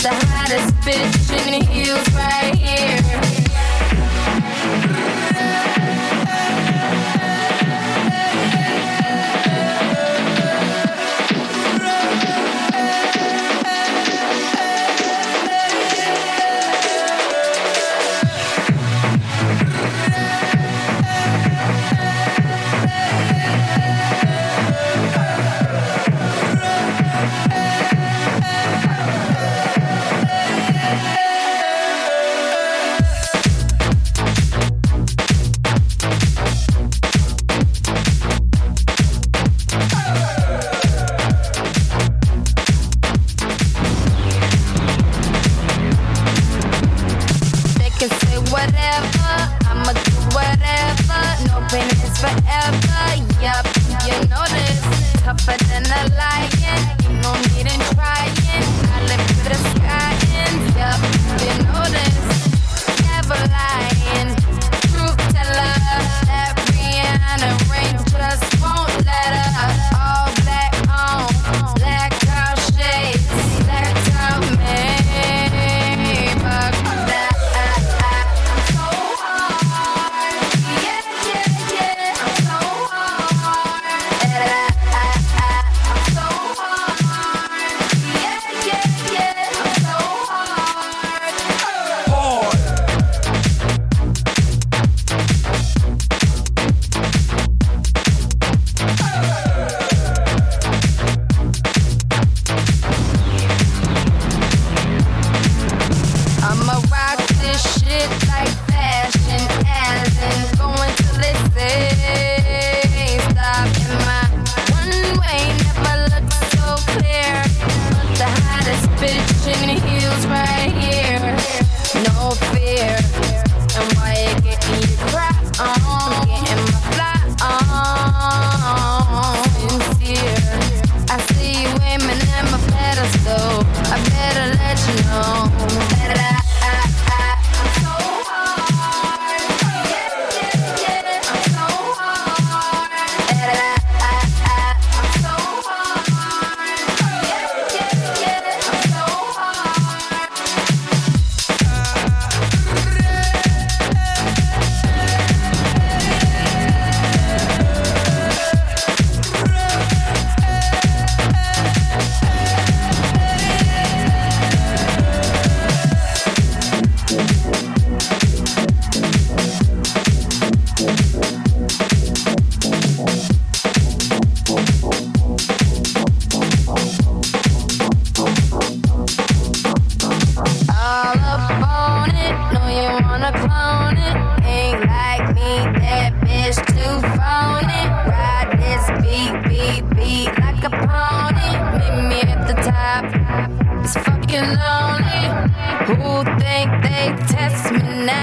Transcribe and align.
the 0.00 0.08
hottest 0.08 0.74
bitch 0.76 1.46
in 1.46 1.60
the 1.60 1.66
heels 1.66 2.12
right 2.14 2.54
here. 2.54 3.69
Thank 4.22 4.84
you. 4.84 4.89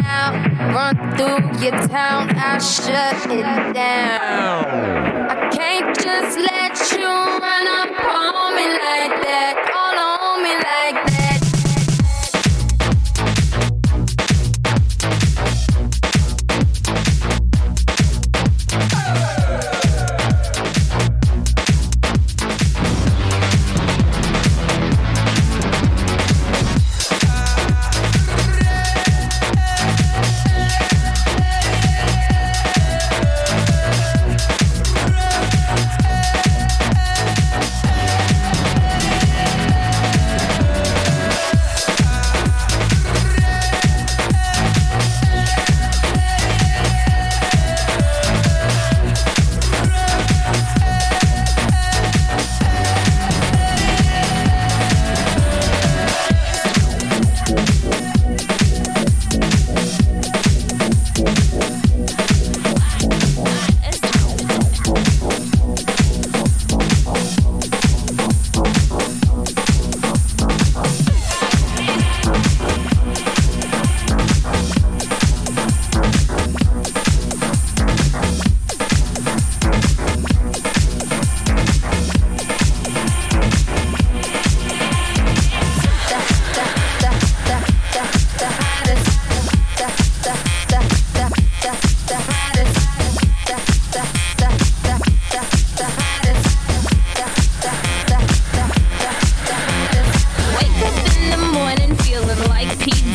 now. 0.07 0.31
Run 0.73 0.95
through 1.15 1.43
your 1.63 1.77
town, 1.87 2.29
I 2.35 2.57
shut 2.59 3.29
it 3.29 3.73
down. 3.73 4.65
I 5.33 5.49
can't 5.51 5.95
just 6.05 6.37
let 6.49 6.73
you 6.91 7.07
run 7.43 7.67
up. 7.79 7.86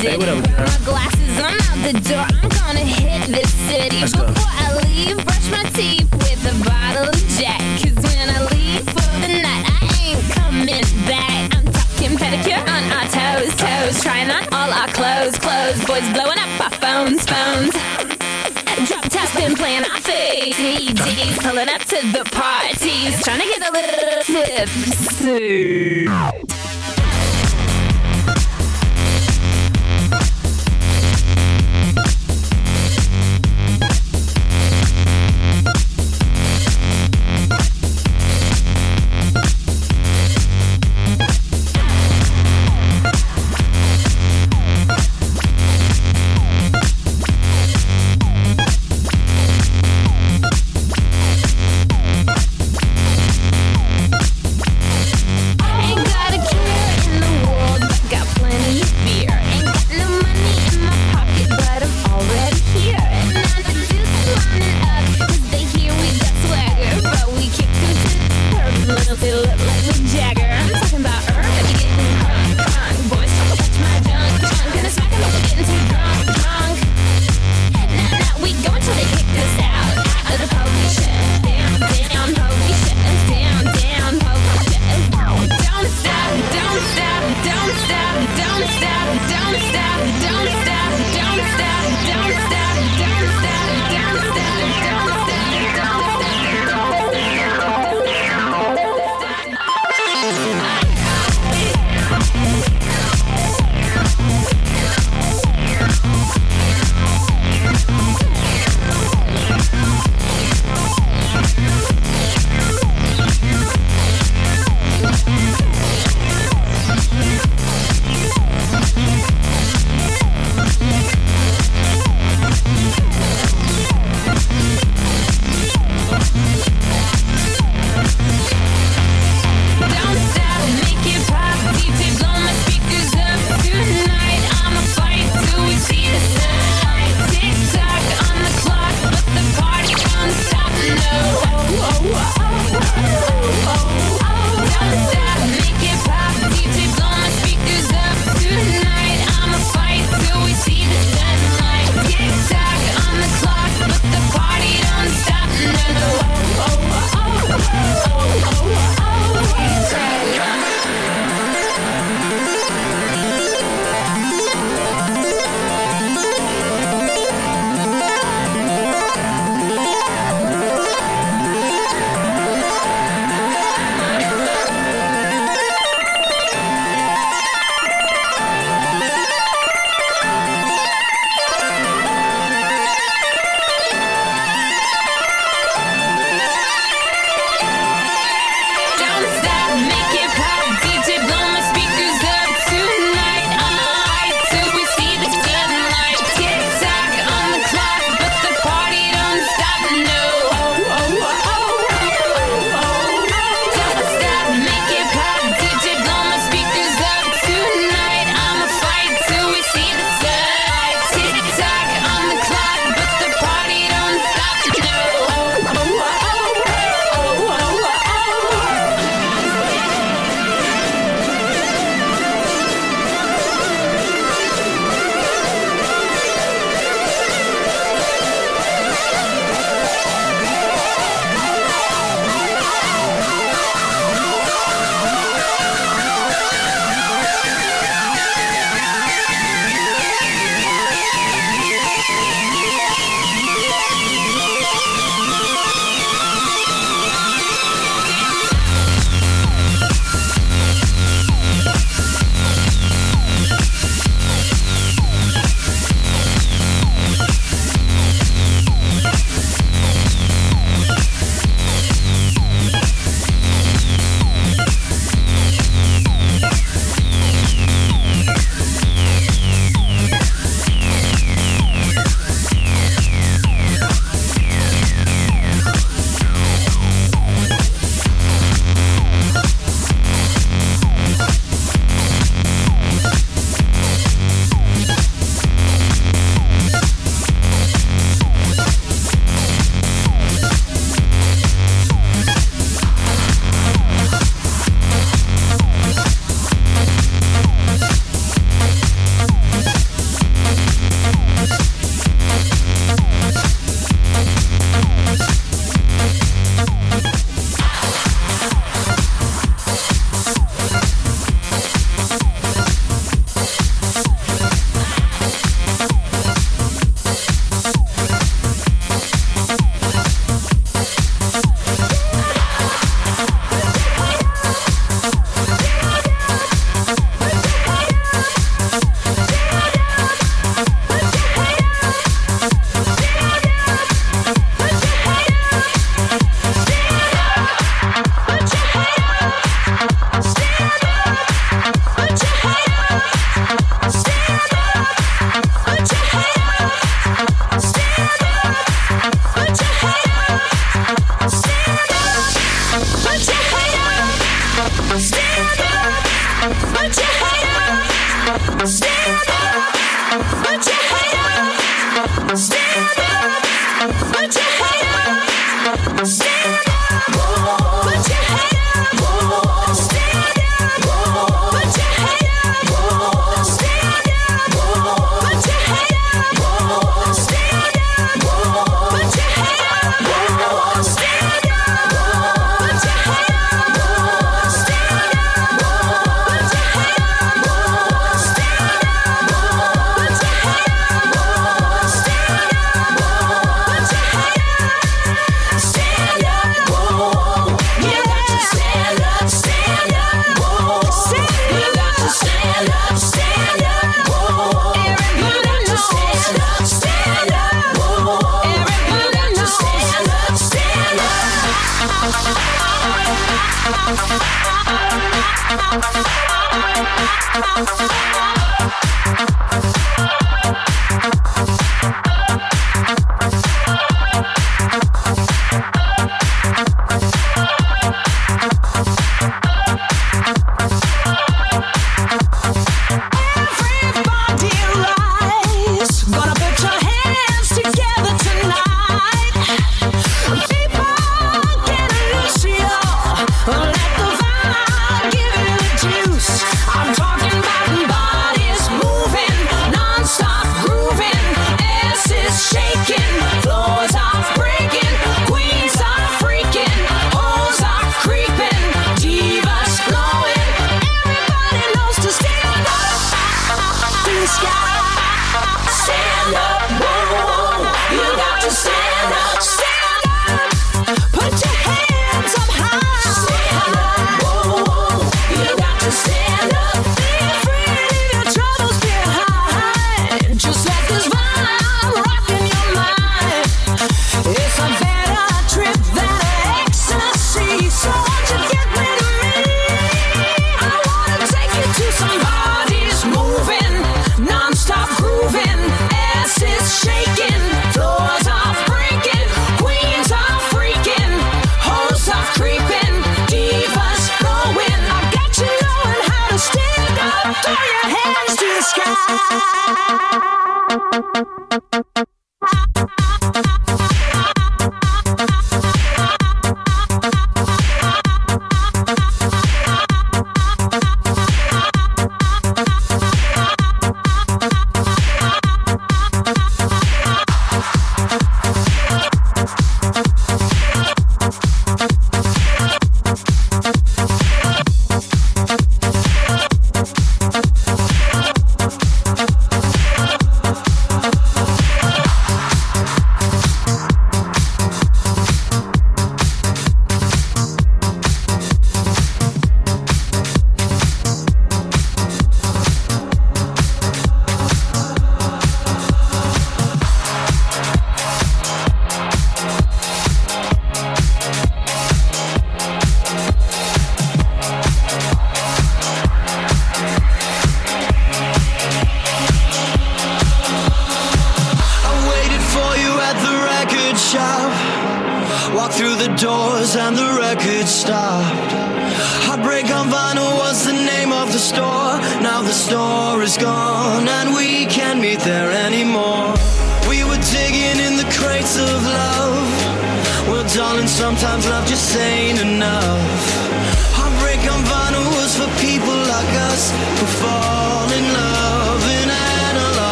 I'm 0.00 0.16
out 0.16 1.76
the 1.84 1.92
door. 2.08 2.24
I'm 2.40 2.48
gonna 2.48 2.80
hit 2.80 3.28
this 3.28 3.52
city. 3.68 4.00
Let's 4.00 4.14
go. 4.14 4.24
I 4.24 4.80
leave, 4.80 5.22
brush 5.26 5.50
my 5.50 5.62
teeth 5.76 6.10
with 6.12 6.40
a 6.48 6.56
bottle 6.64 7.10
of 7.10 7.20
Jack. 7.36 7.60
Cause 7.76 8.00
when 8.00 8.28
I 8.32 8.40
leave 8.48 8.80
for 8.80 9.12
the 9.20 9.28
night, 9.28 9.64
I 9.68 9.84
ain't 10.00 10.24
coming 10.32 10.88
back. 11.04 11.52
I'm 11.54 11.66
talking 11.68 12.16
pedicure 12.16 12.64
on 12.64 12.84
our 12.96 13.04
toes, 13.12 13.52
toes. 13.60 14.02
Trying 14.02 14.30
on 14.30 14.48
all 14.54 14.72
our 14.72 14.88
clothes, 14.88 15.36
clothes. 15.36 15.84
Boys 15.84 16.08
blowing 16.16 16.38
up 16.38 16.48
our 16.64 16.70
phones, 16.80 17.26
phones. 17.28 17.76
Drop 18.88 19.04
top 19.10 19.28
been 19.36 19.54
playing 19.54 19.84
our 19.84 20.00
fade. 20.00 20.54
DJs 20.54 21.44
pulling 21.44 21.68
up 21.68 21.82
to 21.92 22.00
the 22.16 22.24
parties. 22.32 23.22
Trying 23.22 23.40
to 23.40 23.46
get 23.52 23.68
a 23.68 23.70
little 23.70 24.24
tipsy. 24.24 26.08
Ain't 26.08 26.29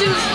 shoes. 0.00 0.29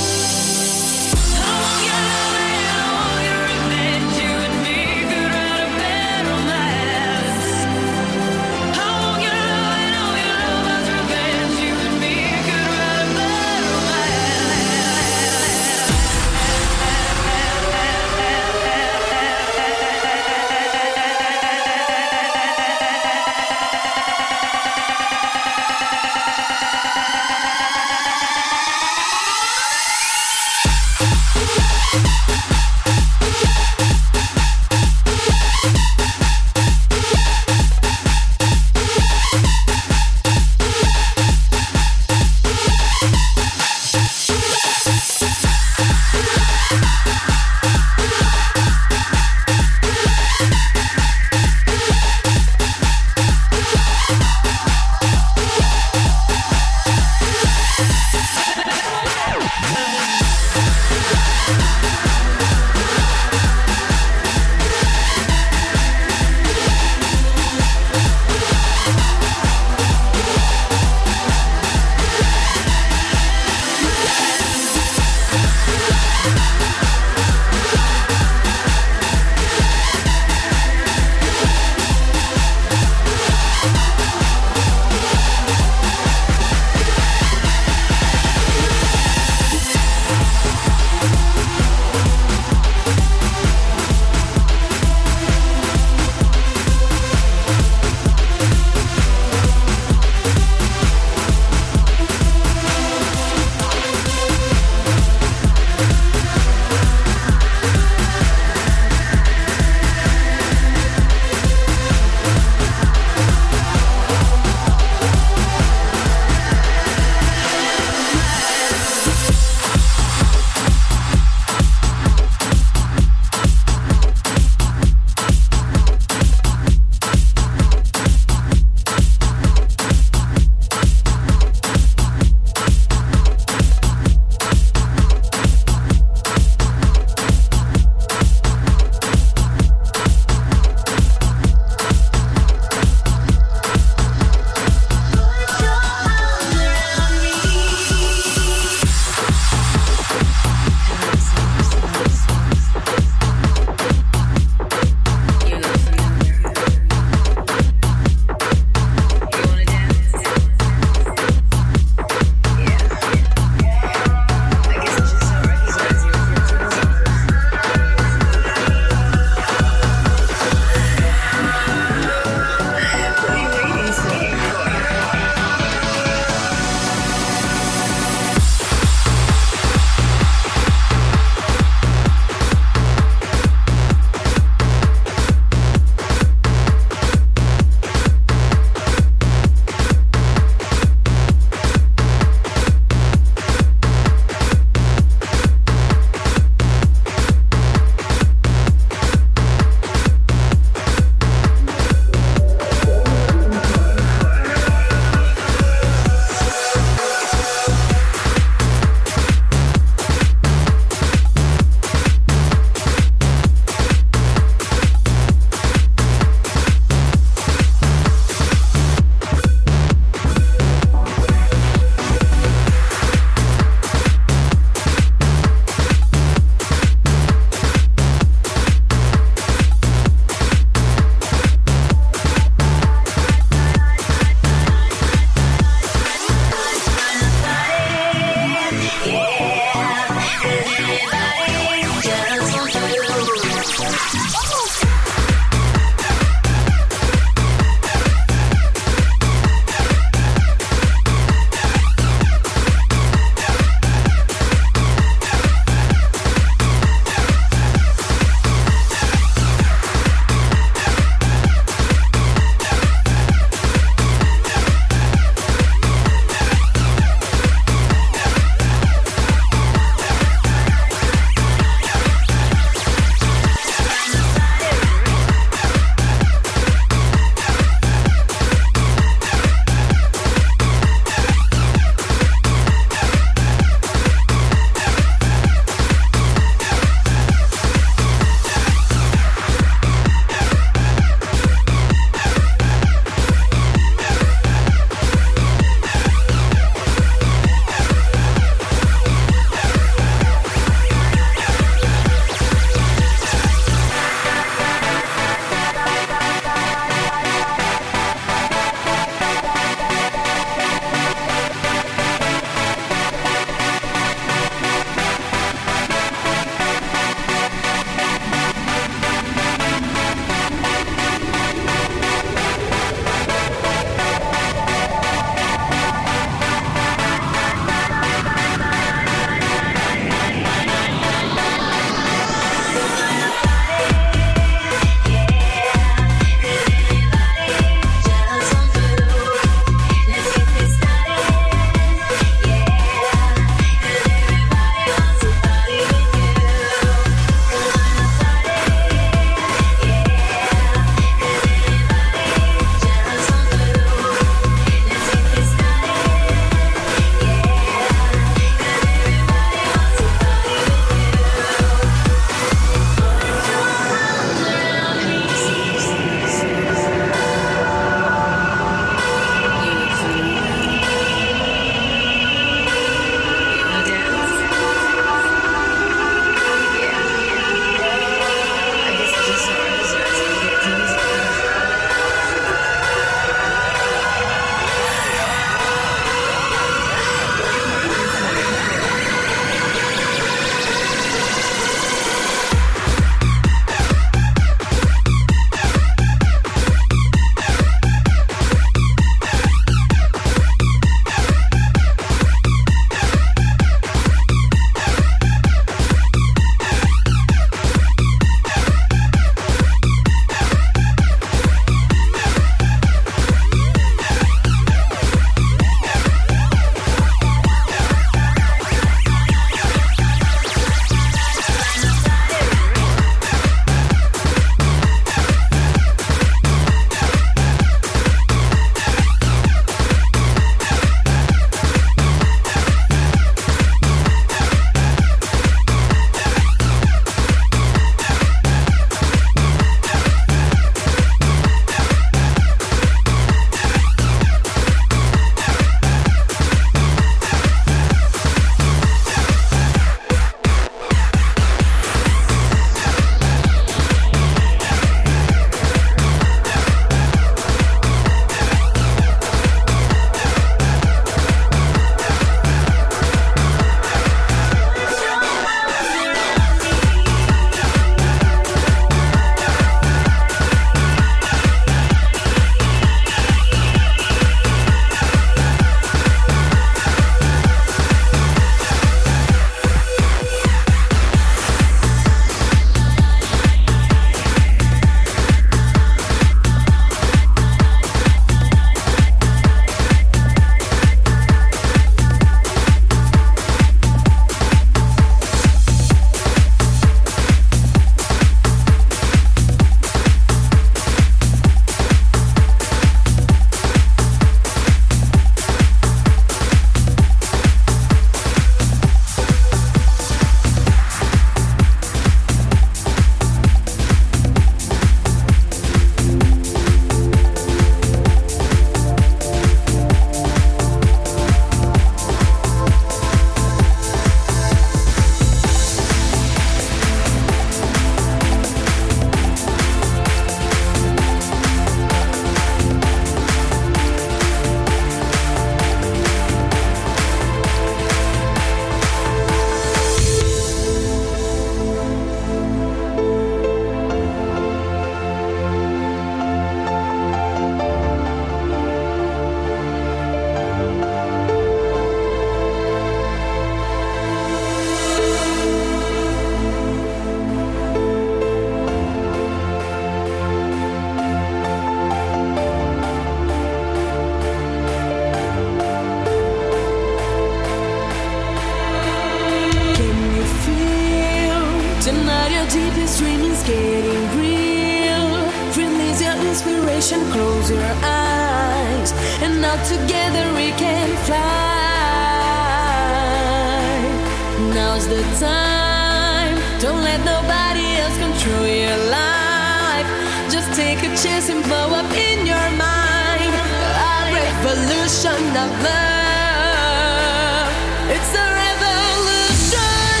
take 590.58 590.82
a 590.82 590.90
chance 590.96 591.28
and 591.28 591.40
blow 591.44 591.68
up 591.80 591.88
in 591.92 592.26
your 592.26 592.50
mind. 592.58 593.32
A 593.32 594.10
revolution 594.22 595.22
of 595.44 595.50
love. 595.68 597.50
It's 597.94 598.12
a 598.24 598.28
revolution. 598.42 600.00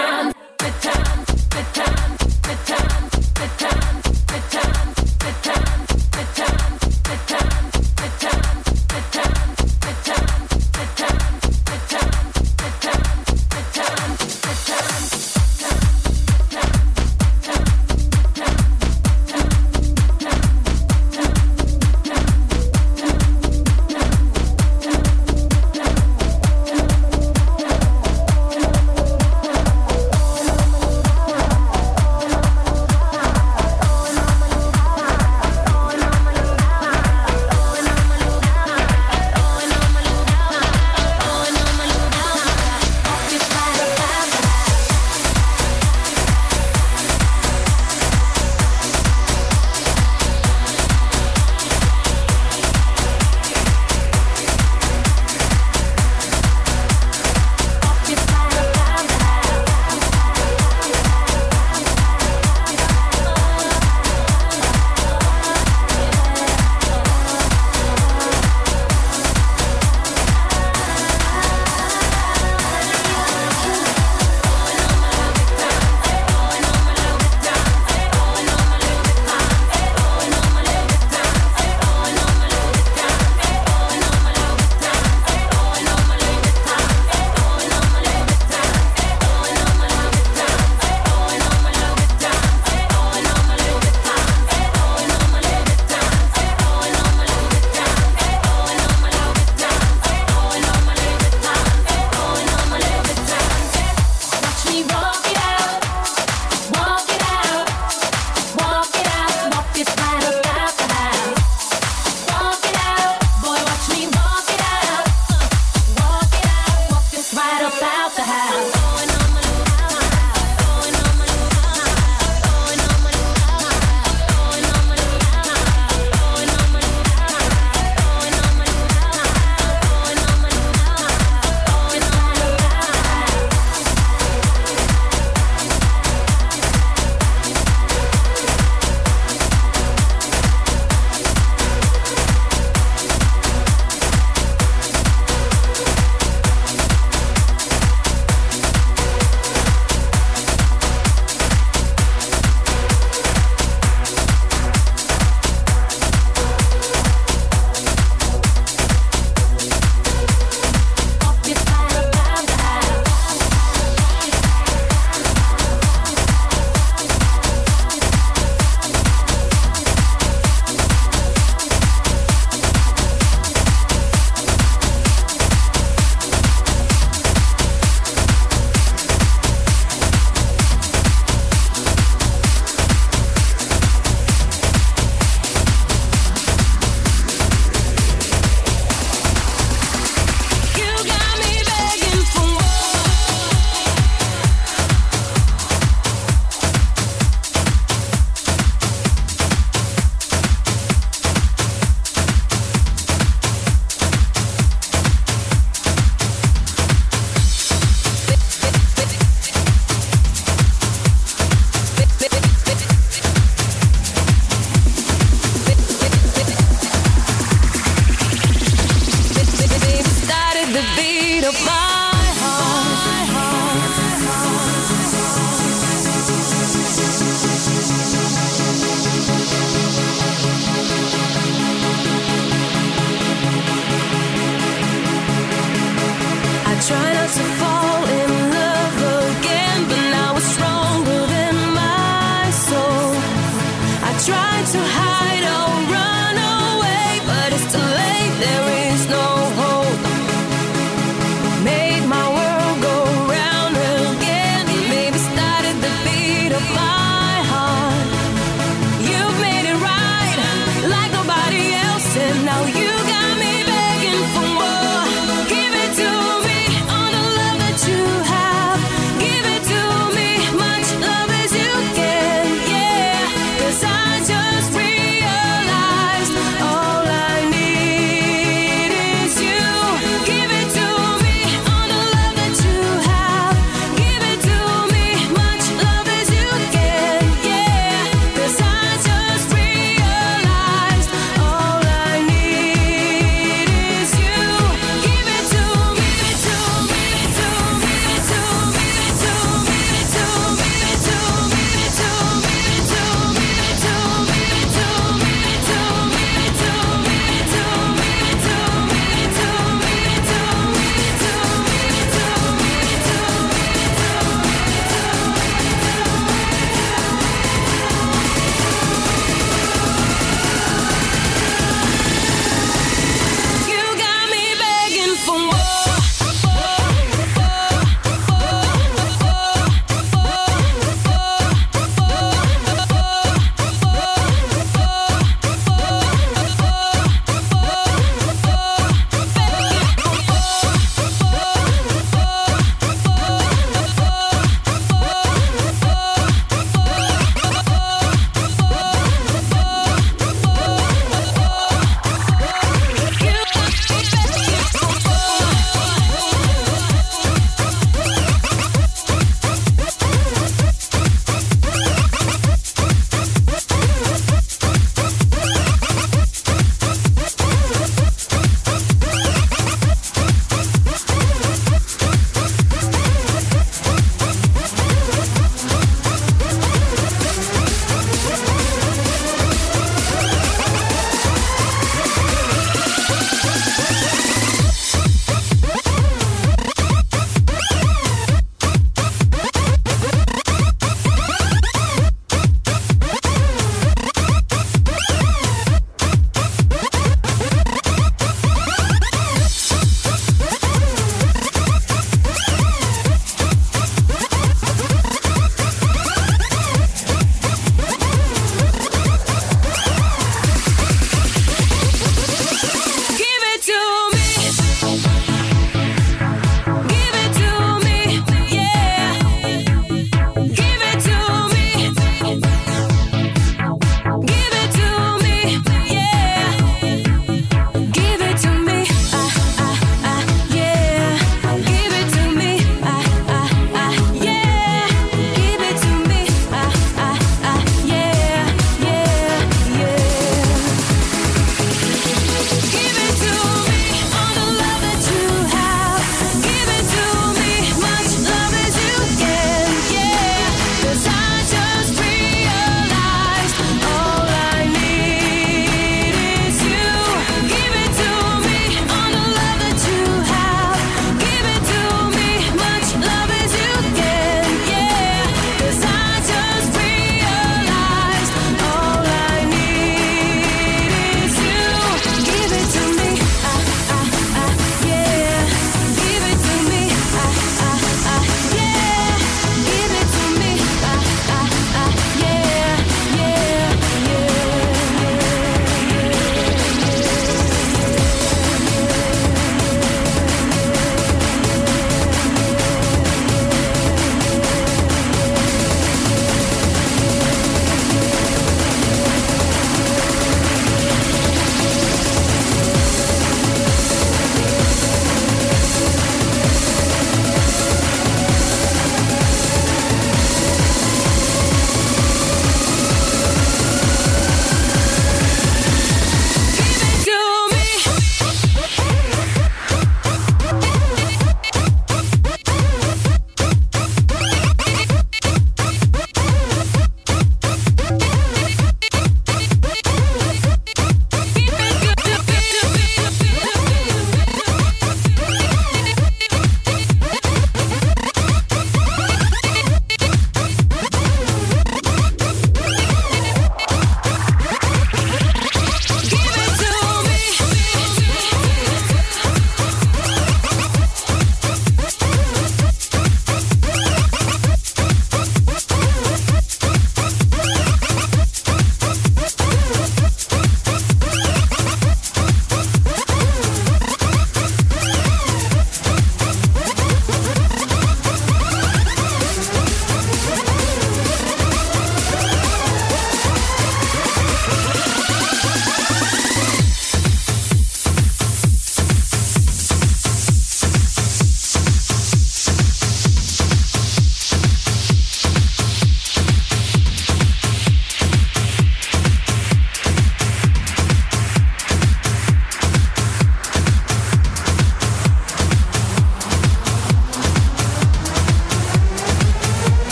time, 0.00 0.32
good 0.58 0.72
time, 0.82 1.24
The 1.50 1.62
time. 1.74 1.89